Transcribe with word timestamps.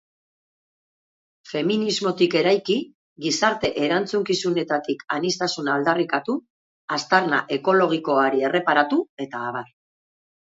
Feminismotik 1.49 2.35
eraiki, 2.39 2.77
gizarte 3.25 3.69
erantzukizunetik 3.87 5.03
aniztasuna 5.17 5.75
aldarrikatu, 5.81 6.37
aztarna 6.99 7.43
ekologikoari 7.59 8.43
erreparatu, 8.49 8.99
eta 9.27 9.43
abar. 9.51 9.69